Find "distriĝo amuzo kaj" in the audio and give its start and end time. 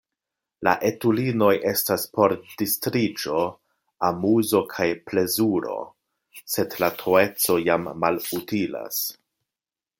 2.61-4.89